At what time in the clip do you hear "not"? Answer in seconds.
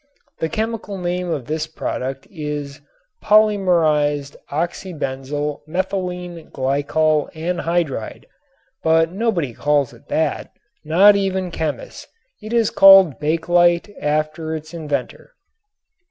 10.83-11.15